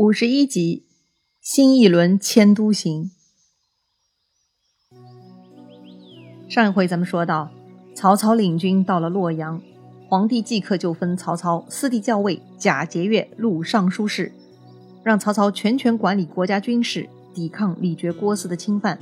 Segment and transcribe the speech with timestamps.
[0.00, 0.86] 五十一集，
[1.42, 3.10] 新一轮迁都行。
[6.48, 7.50] 上一回咱们说到，
[7.94, 9.60] 曹操领军到了洛阳，
[10.08, 14.32] 皇帝即刻就封曹操司隶校尉、假节钺录尚书事，
[15.04, 18.98] 让曹操全权管理国家军事，抵抗李傕郭汜的侵犯。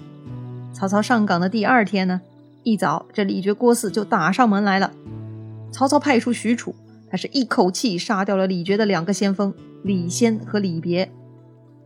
[0.73, 2.21] 曹操上岗的第二天呢，
[2.65, 4.93] 一早这李傕郭汜就打上门来了。
[5.71, 6.75] 曹操派出许褚，
[7.09, 9.55] 他是一口气杀掉了李傕的两个先锋。
[9.83, 11.11] 李先和李别，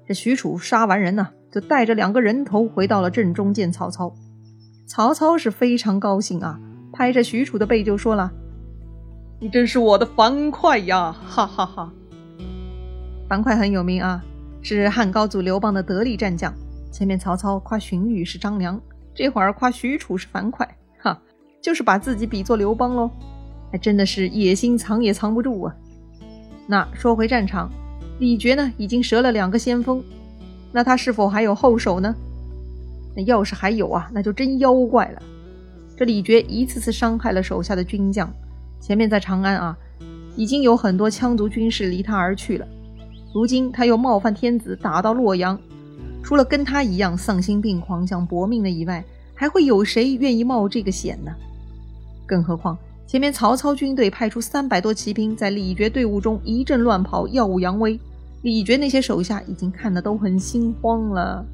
[0.07, 4.13] 这许褚杀完人呢，就带着两个人头回到了阵中见曹操。
[4.87, 6.59] 曹操是非常高兴啊，
[6.93, 8.33] 拍着许褚的背就说了
[9.41, 11.93] ：“你真是我的樊哙呀！”哈哈哈。
[13.29, 14.23] 樊哙很有名啊，
[14.63, 16.53] 是汉高祖刘邦的得力战将。
[16.91, 18.81] 前面曹操夸荀彧是张良，
[19.15, 21.19] 这会儿夸许褚是樊哙，哈，
[21.63, 23.11] 就是把自己比作刘邦喽。
[23.71, 25.75] 还真的是野心藏也藏不住啊。
[26.67, 27.71] 那说回战场。
[28.23, 30.01] 李傕呢，已经折了两个先锋，
[30.71, 32.15] 那他是否还有后手呢？
[33.17, 35.23] 那要是还有啊，那就真妖怪了。
[35.97, 38.33] 这李傕一次次伤害了手下的军将，
[38.81, 39.77] 前面在长安啊，
[40.37, 42.67] 已经有很多羌族军士离他而去了。
[43.35, 45.59] 如今他又冒犯天子，打到洛阳，
[46.23, 51.33] 除了跟他一样丧心病狂想搏命的以外，还会有谁愿意冒这个险呢？
[52.25, 52.79] 更何况。
[53.05, 57.99] 前面曹操军队派出三百多骑兵，在李傕队伍中一阵乱跑，耀武扬威。
[58.43, 61.45] 李傕那些手下已经看得都很心慌了，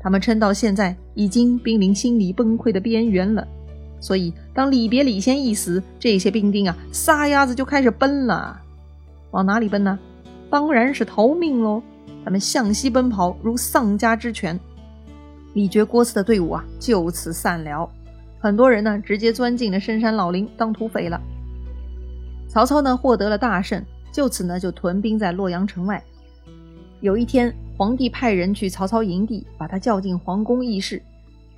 [0.00, 3.46] 他们撑到现在已经濒临心理崩溃的边缘了。
[3.98, 8.58] 所以，当李别、李先一死，这些兵丁啊，撒丫子就开始奔了。
[9.32, 9.98] 往哪里奔呢？
[10.48, 11.82] 当然是逃命喽！
[12.24, 14.58] 他们向西奔跑，如丧家之犬。
[15.54, 17.90] 李傕、郭汜的队伍啊，就此散了。
[18.38, 21.20] 很多人呢，直接钻进了深山老林当土匪了。
[22.48, 26.02] 曹操呢，获得了大胜，就此呢，就屯兵在洛阳城外。
[27.00, 31.00] 有一天，皇帝派人去曹操营地，把他叫进皇宫议事。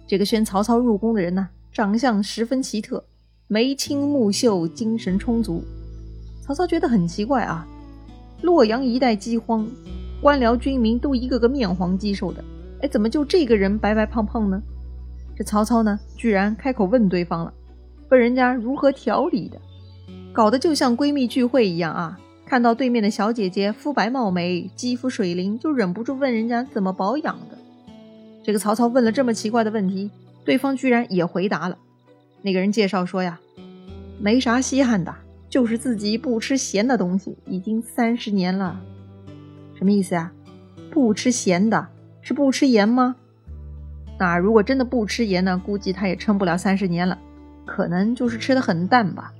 [0.06, 3.02] 这个宣曹操入宫的人呢，长相十分奇特，
[3.48, 5.64] 眉清目秀，精神充足。
[6.40, 7.66] 曹操觉得很奇怪啊，
[8.42, 9.66] 洛阳一带饥荒，
[10.20, 12.44] 官僚军民都一个个面黄肌瘦的，
[12.82, 14.62] 哎，怎么就这个人白白胖胖呢？
[15.36, 17.52] 这曹操呢，居然开口问对方了，
[18.10, 19.60] 问人家如何调理的，
[20.32, 22.20] 搞得就像闺蜜聚会一样啊！
[22.52, 27.56] 看到对面的小姐姐肤白貌美，肌肤水灵，就忍不住问人家怎么保养的。
[28.44, 30.10] 这个曹操问了这么奇怪的问题，
[30.44, 31.78] 对方居然也回答了。
[32.42, 33.40] 那个人介绍说呀，
[34.20, 35.14] 没啥稀罕的，
[35.48, 38.78] 就是自己不吃咸的东西，已经三十年了。
[39.78, 40.30] 什么意思呀？
[40.90, 41.88] 不吃咸的，
[42.20, 43.16] 是不吃盐吗？
[44.18, 45.56] 那如果真的不吃盐呢？
[45.64, 47.18] 估计他也撑不了三十年了，
[47.64, 49.32] 可能就是吃的很淡吧。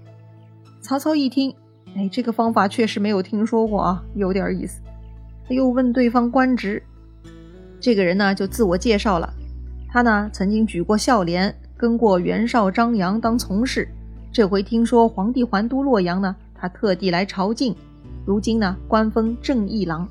[0.81, 1.55] 曹操一听，
[1.95, 4.81] 哎，这个方法确实没有听说过啊，有点意思。
[5.47, 6.83] 他又问对方官职，
[7.81, 9.33] 这个人呢就自我介绍了，
[9.91, 13.87] 他呢曾经举过孝廉，跟过袁绍、张扬当从事，
[14.33, 17.75] 这回听说皇帝还都洛阳呢，他特地来朝觐，
[18.25, 20.09] 如今呢官封正义郎，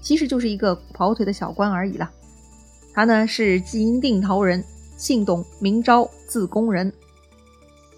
[0.00, 2.08] 其实就是一个跑腿的小官而已了。
[2.94, 4.64] 他呢是济阴定陶人，
[4.96, 6.90] 姓董，名昭，字公仁。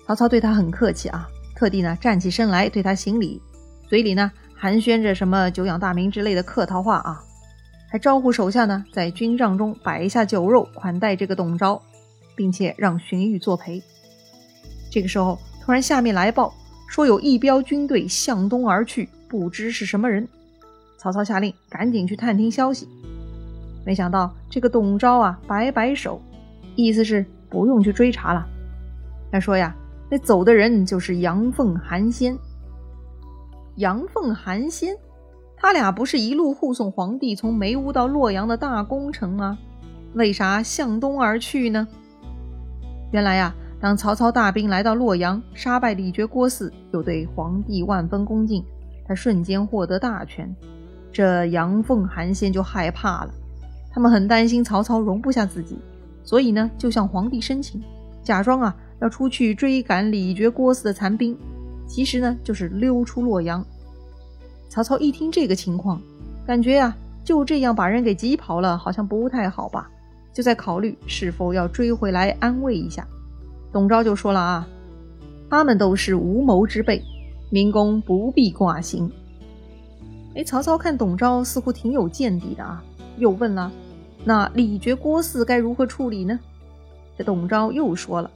[0.06, 1.28] 曹操对他很客气啊，
[1.60, 3.38] 特地呢站起身来对他行礼，
[3.86, 7.22] 嘴里呢寒暄着什么久仰大名之类的客套话啊，
[7.90, 11.82] 还招呼手下呢在军帐中摆下酒肉款待这个董昭，
[12.34, 13.82] 并且让荀彧作陪。
[14.90, 16.50] 这个时候，突然下面来报
[16.88, 20.26] 说有一彪军队向东而去，不知是什么人。
[20.96, 22.88] 曹操下令赶紧去探听消息。
[23.84, 26.22] 没想到这个董昭啊，摆摆手，
[26.74, 28.46] 意思是不用去追查了。
[29.30, 29.76] 他说呀，
[30.10, 32.36] 那走的人就是杨凤、韩先。
[33.76, 34.94] 杨凤、韩先，
[35.56, 39.56] 他俩不是一路护送皇帝从梅屋到洛阳的大功臣吗？
[40.14, 41.86] 为啥向东而去呢？
[43.12, 48.64] 原来呀，当曹操大兵来到洛阳，杀败李傕郭汜，又对皇帝万分恭敬，
[49.06, 50.52] 他瞬间获得大权，
[51.12, 53.30] 这杨凤、韩先就害怕了。
[53.92, 55.78] 他们很担心曹操容不下自己，
[56.24, 57.80] 所以呢，就向皇帝申请，
[58.22, 61.36] 假装啊要出去追赶李傕郭汜的残兵，
[61.86, 63.64] 其实呢就是溜出洛阳。
[64.68, 66.00] 曹操一听这个情况，
[66.46, 66.94] 感觉呀
[67.24, 69.90] 就这样把人给挤跑了，好像不太好吧，
[70.32, 73.06] 就在考虑是否要追回来安慰一下。
[73.72, 74.68] 董昭就说了啊，
[75.48, 77.02] 他们都是无谋之辈，
[77.50, 79.10] 明公不必挂心。
[80.34, 82.82] 哎，曹操看董昭似乎挺有见地的啊。
[83.16, 83.70] 又问了，
[84.24, 86.38] 那李傕郭汜该如何处理呢？
[87.18, 88.30] 这董昭又说了，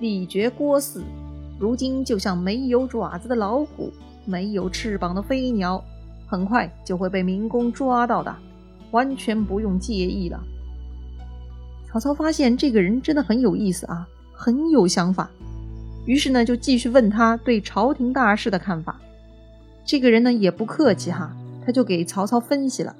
[0.00, 1.02] 李傕郭汜
[1.58, 3.92] 如今就像没有爪子的老虎，
[4.24, 5.84] 没有翅膀的飞鸟，
[6.26, 8.34] 很快就会被民工抓到的，
[8.92, 10.40] 完全不用介意了。
[11.86, 15.30] 曹操发现这个人真的很有意思啊，很有想法，
[16.06, 18.98] 于是呢就继续问他对朝廷大事的看法。
[19.84, 21.36] 这个人呢也不客气哈，
[21.66, 22.96] 他就给曹操分析了，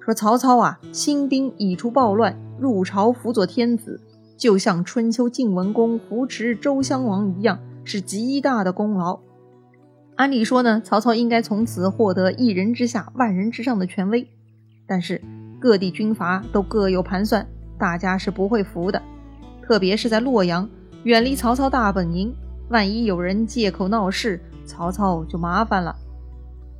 [0.00, 3.98] 说曹操啊兴兵以除暴乱，入朝辅佐天子，
[4.36, 9.20] 就像春秋晋文公扶持周襄王一样，是极大的功劳。
[10.16, 14.28] 按理说呢，曹操应该从此获得一人之下、万人之上的权威，
[14.86, 15.20] 但是
[15.60, 17.46] 各地军阀都各有盘算。
[17.78, 19.02] 大家是不会服的，
[19.62, 20.66] 特别是在洛阳，
[21.04, 22.34] 远离曹操大本营，
[22.70, 25.94] 万一有人借口闹事，曹操就麻烦了。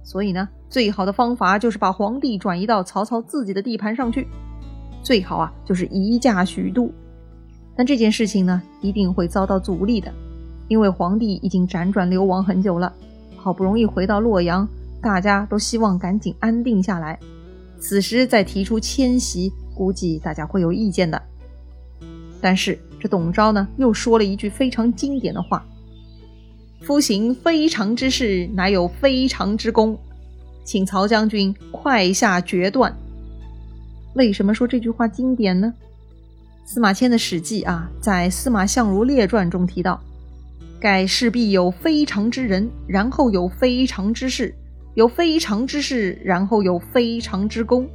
[0.02, 4.26] 所以呢，最好的方法就是把皇帝转移到曹操自己的地盘上去，
[5.02, 6.90] 最好啊就是移驾许都。
[7.76, 10.12] 但这件事情呢，一定会遭到阻力的，
[10.68, 12.92] 因为皇帝已经辗转流亡很久了，
[13.36, 14.66] 好不容易回到洛阳，
[15.02, 17.18] 大家都希望赶紧安定下来，
[17.78, 19.52] 此时再提出迁徙。
[19.74, 21.20] 估计大家会有意见的，
[22.40, 25.62] 但是这董昭呢，又说了一句非常经典的话
[26.80, 29.94] ：“夫行非常之事，乃有非常之功，
[30.64, 32.90] 请曹将军快下决断。”
[34.16, 35.74] 为什么说这句话经典呢？
[36.68, 40.00] 司马迁的《史记》啊，在《司马相如列传》中提到
[40.80, 44.52] ：“盖势必有非常之人，然后有非常之事，
[44.94, 47.88] 有非常之事，然后有非常之功。”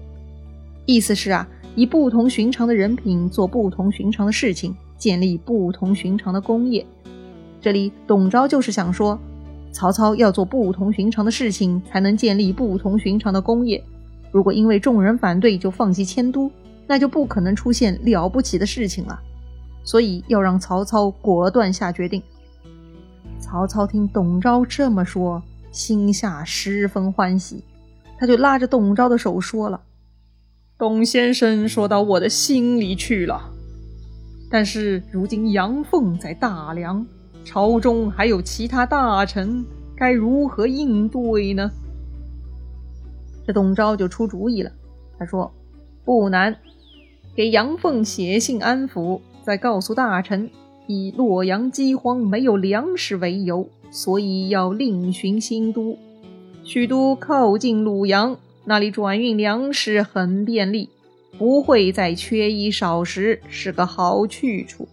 [0.88, 1.48] 意思是啊。
[1.74, 6.86] 以不同寻常的人品做不同寻常的事情，建立不同寻常的功业。
[7.62, 9.18] 这里董昭就是想说，
[9.72, 13.82] 曹操要做不同寻常的事情，才能建立不同寻常的功业。
[14.32, 16.52] 如果因为众人反对就放弃迁都，
[16.92, 19.18] 那就不可能出现了不起的事情了。
[19.82, 22.22] 所以要让曹操果断下决定。
[23.40, 25.42] 曹操听董昭这么说，
[25.72, 27.64] 心下十分欢喜，
[28.20, 29.82] 他就拉着董昭的手说了。
[30.78, 33.42] 董先生说到我的心里去了，
[34.50, 37.06] 但是如今杨凤在大梁，
[37.46, 39.64] 朝中还有其他大臣，
[39.96, 41.72] 该如何应对呢？
[43.48, 44.70] 这董昭就出主意了，
[45.18, 45.50] 他说
[46.04, 46.56] ：“不难，
[47.42, 50.48] 给杨凤写信安抚，再告诉大臣，
[50.86, 55.98] 以洛阳饥荒没有粮食为由，所以要另寻新都。
[56.64, 60.88] 许都靠近鲁阳。”那里转运粮食很便利，
[61.40, 64.88] 不会再缺衣少食，是个好去处。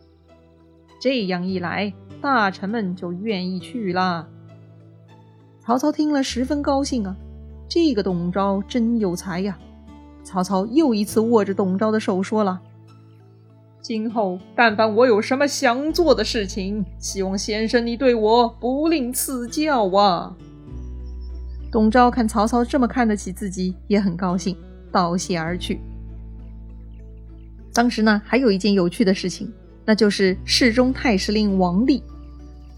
[0.99, 1.93] 这样一来，
[2.23, 4.27] 大臣们就愿意去了。
[5.61, 7.15] 曹操听了十分高兴啊，
[7.69, 9.59] 这个董昭真有才呀！
[10.29, 12.61] 曹操又一次握着董昭的手说了
[13.81, 20.37] ：“今后但凡我有什么想做的事情，希望先生你对我不吝赐教啊。”
[21.73, 24.55] 董昭看曹操这么看得起自己，也很高兴，
[24.93, 25.81] 道谢而去。
[27.73, 29.51] 当时呢，还有一件有趣的事情，
[29.87, 32.03] 那就是侍中太史令王立。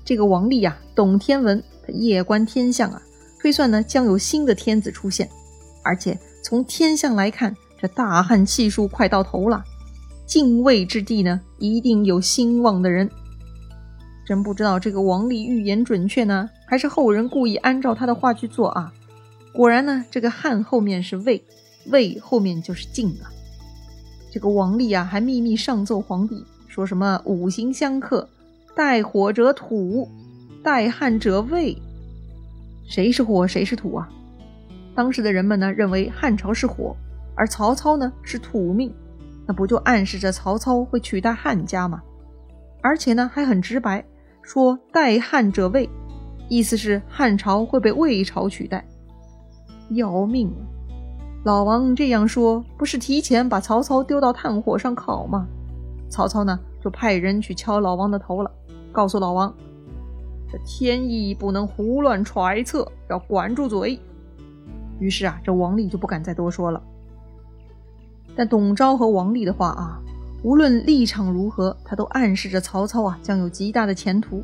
[0.05, 3.03] 这个王立呀，懂天文，他夜观天象啊，
[3.41, 5.29] 推算呢将有新的天子出现，
[5.82, 9.62] 而且从天象来看，这大汉气数快到头了，
[10.26, 13.08] 晋魏之地呢一定有兴旺的人。
[14.26, 18.92] 真不知道这个王立预言准确呢，还是后人故意按照他的话去做啊？
[19.52, 21.42] 果然呢，这个汉后面是魏，
[21.87, 23.26] 魏后面就是晋啊。
[24.32, 28.29] 这个王立啊，还秘密上奏皇帝，说什么五行相克，
[28.76, 30.08] 带火者土，
[30.62, 31.76] 带旱者魏。
[32.88, 34.08] 谁是火，谁是土啊？
[34.94, 36.94] 当时的人们呢，认为汉朝是火，
[37.35, 38.93] 而曹操呢是土命，
[39.47, 42.03] 那不就暗示着曹操会取代汉家吗？
[42.82, 44.05] 而且呢，还很直白。
[44.43, 45.89] 说代汉者魏，
[46.49, 48.85] 意思是汉朝会被魏朝取代。
[49.91, 50.63] 要命啊！
[51.44, 55.47] 老王这样说，不是提前把曹操丢到炭火上烤吗？
[56.09, 58.51] 曹操呢，就派人去敲老王的头了，
[58.91, 59.55] 告诉老王，
[60.51, 64.01] 这天意不能胡乱揣测，要管住嘴。
[65.00, 66.80] 于是啊，这王立就不敢再多说了。
[68.36, 70.00] 但董昭和王立的话啊。
[70.42, 74.42] 无论立场如何，他都暗示着曹操啊将有极大的前途。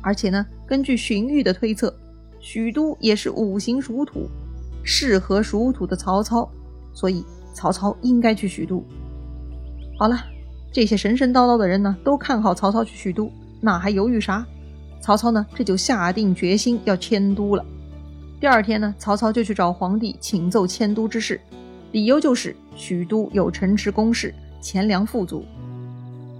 [0.00, 1.94] 而且呢，根据荀彧的推测，
[2.40, 4.26] 许都也是五行属土，
[4.82, 6.48] 适合属土的曹操，
[6.94, 8.82] 所以曹操应该去许都。
[9.98, 10.16] 好了，
[10.72, 13.30] 这些神神叨叨的人呢，都看好曹操去许都，
[13.60, 14.46] 那还犹豫啥？
[15.02, 17.62] 曹操呢，这就下定决心要迁都了。
[18.44, 21.40] 第二天呢，曹操就去找皇帝请奏迁都之事，
[21.92, 24.34] 理由就是许都有城池工事。
[24.60, 25.46] 钱粮富足，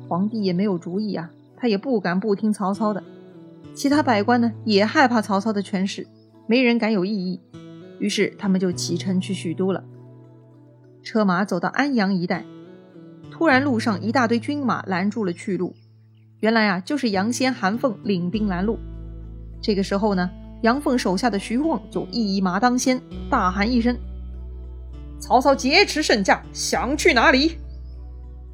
[0.07, 3.03] 皇帝也没有主意啊，他也不敢不听曹操的。
[3.75, 6.07] 其他百官呢，也害怕曹操的权势，
[6.47, 7.41] 没人敢有异议。
[7.99, 9.83] 于是他们就启程去许都了。
[11.03, 12.45] 车马走到安阳一带，
[13.31, 15.75] 突然路上一大堆军马拦住了去路。
[16.41, 18.79] 原来啊，就是杨仙、韩凤领兵拦路。
[19.63, 20.31] 这个时候呢，
[20.65, 23.95] 杨凤手下的徐晃就一马当先，大喊一声
[25.21, 27.59] ：“曹操劫持圣驾，想去哪里？”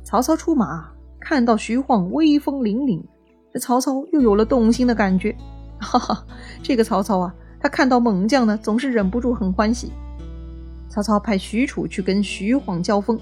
[0.03, 0.91] 曹操出马，
[1.21, 3.01] 看到徐晃威风凛凛，
[3.55, 5.33] 这曹操又有了动心的感觉。
[5.79, 6.27] 哈哈，
[6.65, 9.93] 这个曹操啊，他看到猛将呢，总是忍不住很欢喜。
[10.89, 13.17] 曹操派许褚去跟徐晃交锋，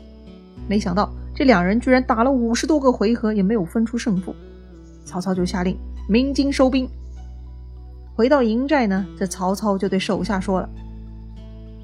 [0.66, 4.34] 没想到这两人居然打了五十多个回合，也没有分出胜负。
[5.04, 5.76] 曹操就下令
[6.08, 6.88] 鸣金收兵。
[8.18, 10.68] 回到营寨呢，这曹操就对手下说了：“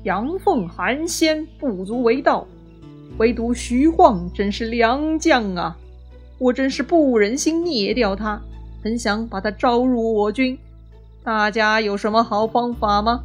[0.02, 2.44] 杨奉、韩先不足为道，
[3.18, 5.76] 唯独徐晃真是良将啊！
[6.40, 8.42] 我真是不忍心灭掉他，
[8.82, 10.58] 很想把他招入我军。
[11.22, 13.22] 大家有什么好方法吗？”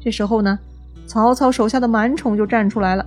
[0.00, 0.56] 这时候呢，
[1.08, 3.04] 曹操手下的满宠就站出来了。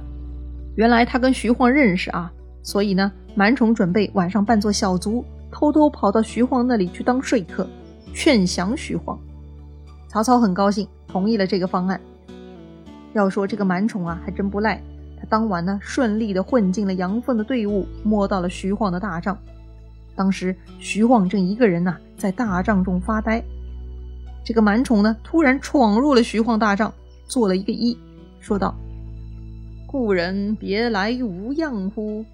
[0.75, 2.29] 原来他跟徐晃认识啊。
[2.63, 7.65] 所以呢，满宠准备晚上扮作小卒，偷偷跑到徐晃那里去当说客，
[8.13, 9.19] 劝降徐晃。
[10.07, 11.99] 曹操很高兴，同意了这个方案。
[13.13, 14.81] 要说这个满宠啊，还真不赖。
[15.19, 19.37] 他当晚呢，顺利的混进了杨凤的队伍，摸到了徐晃的大帐。
[20.15, 23.43] 当时徐晃正一个人呐，在大帐中发呆。
[24.43, 26.93] 这个满宠呢，突然闯入了徐晃大帐，
[27.27, 27.95] 做了一个揖，
[28.39, 28.75] 说道
[29.87, 32.25] ：“故人别来无恙乎？”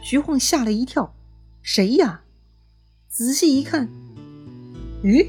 [0.00, 1.12] 徐晃吓了一跳
[1.60, 2.22] ：“谁呀？”
[3.08, 3.88] 仔细一看，
[5.02, 5.28] 咦，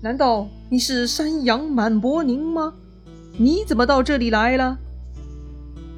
[0.00, 2.72] 难道你是山阳满伯宁吗？
[3.36, 4.78] 你怎么到这里来了？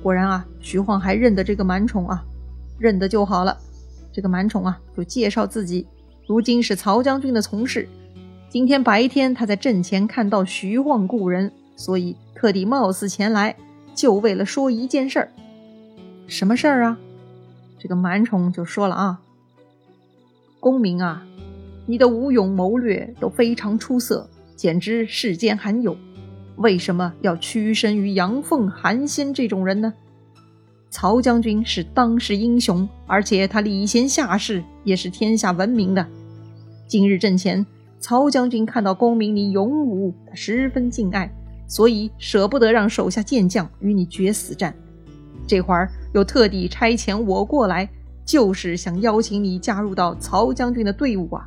[0.03, 2.25] 果然啊，徐晃还认得这个满宠啊，
[2.81, 3.57] 认得就好了。
[4.13, 5.87] 这个满宠啊，就介绍自己，
[6.27, 7.89] 如今是曹将军的从事。
[8.49, 13.57] 今天白天他在阵前看到徐晃故人，所以特地冒死前来，
[13.95, 15.31] 就为了说一件事儿。
[16.27, 16.99] 什么事儿啊？
[17.79, 19.21] 这个满宠就说了啊，
[20.59, 21.25] 公明啊，
[21.93, 25.95] 你的武勇谋略都非常出色，简直世间罕有。
[26.57, 29.93] 为什么要屈身于杨凤、韩先这种人呢？
[30.89, 36.07] 曹将军是当世英雄，而且他礼贤下士，也是天下闻名的。
[36.87, 37.67] 今日阵前，
[38.01, 41.31] 曹将军看到公明你勇武，他十分敬爱，
[41.69, 44.75] 所以舍不得让手下健将与你决死战。
[45.47, 47.87] 这会儿又特地差遣我过来，
[48.25, 51.47] 就是想邀请你加入到曹将军的队伍啊！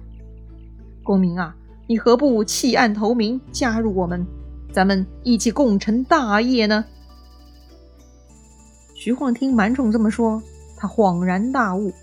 [1.06, 1.56] 公明啊，
[1.88, 4.26] 你何不弃暗投明，加入我们，
[4.74, 6.84] 咱们一起共成大业呢？
[8.96, 10.42] 徐晃听满宠这么说，
[10.76, 11.94] 他恍然大悟。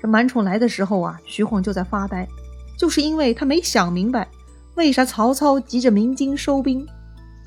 [0.00, 2.26] 这满宠来的时候啊，徐晃就在发呆，
[2.78, 4.26] 就是因为他没想明白，
[4.74, 6.86] 为啥曹操急着鸣金收兵。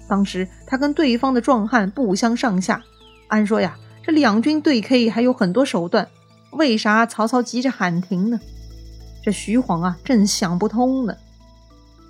[0.08, 2.82] 当时他跟对方的壮汉不相上下。
[3.30, 6.08] 按说呀，这两军对 K 还有很多手段，
[6.52, 8.40] 为啥曹操急着喊停呢？
[9.28, 11.14] 这徐晃啊，正想不通呢。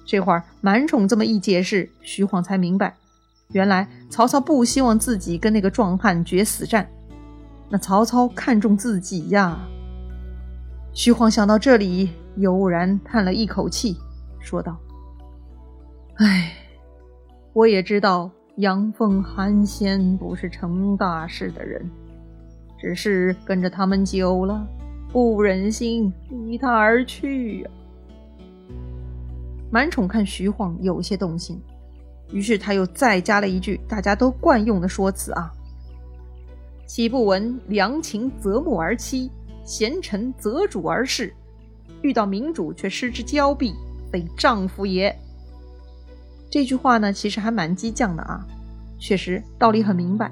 [0.05, 2.95] 这会儿满宠这么一解释，徐晃才明白，
[3.53, 6.87] 原来曹操不希望自己跟那个壮汉决死战，
[7.69, 9.57] 那曹操看重自己呀。
[10.93, 13.97] 徐晃想到这里，悠然叹了一口气，
[14.39, 14.77] 说道
[16.21, 16.53] ：“哎，
[17.53, 21.89] 我也知道。”杨凤、韩先不是成大事的人，
[22.79, 24.67] 只是跟着他们久了，
[25.17, 27.69] 不忍心离他而去呀。
[29.71, 31.59] 满宠看徐晃有些动心，
[32.31, 35.51] 于是他又再加了一句大家都惯用的说辞啊
[36.85, 39.27] ：“岂不闻良禽择木而栖，
[39.65, 41.33] 贤臣择主而事？
[42.03, 43.73] 遇到明主却失之交臂，
[44.11, 45.17] 非丈夫也。”
[46.47, 48.45] 这句话呢，其实还蛮激将的啊。
[48.99, 50.31] 确实道理很明白，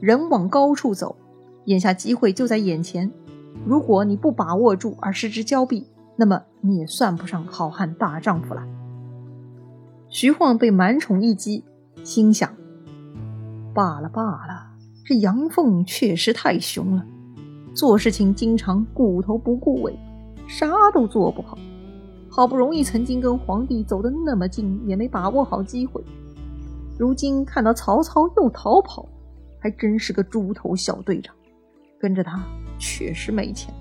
[0.00, 1.16] 人往高处走，
[1.64, 3.10] 眼下机会就在眼前。
[3.66, 8.62] 如果你不把握住而失之交臂，那么你也算不上好汉大丈夫了。
[10.08, 11.64] 徐晃被满宠一击，
[12.02, 12.50] 心想：
[13.74, 14.72] 罢了罢了，
[15.04, 17.04] 这杨凤确实太凶了，
[17.74, 19.98] 做事情经常顾头不顾尾，
[20.48, 21.56] 啥都做不好。
[22.28, 26.02] 好不容易曾经跟皇帝走得那么近，也没把握好机会。
[26.98, 29.08] 如今看到曹操又逃跑，
[29.58, 31.34] 还真是个猪头小队长，
[32.00, 32.42] 跟着他
[32.78, 33.72] 确实没钱。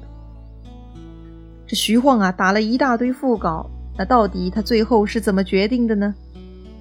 [1.66, 6.14] 这徐晃啊，打了一大堆副稿，那到底他最后是怎么决定的呢？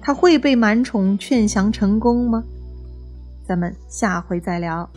[0.01, 2.43] 他会被满宠劝降成功吗？
[3.47, 4.89] 咱们下回再聊。